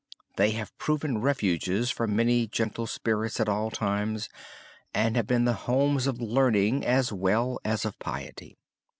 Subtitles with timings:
[0.35, 4.29] They have proven refuges for many gentle spirits at all times
[4.95, 8.57] and have been the homes of learning, as well as of piety.